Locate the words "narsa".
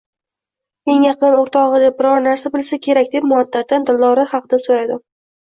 2.29-2.53